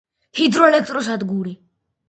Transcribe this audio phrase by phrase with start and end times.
[0.39, 1.57] ჰიდროელექტროსადგური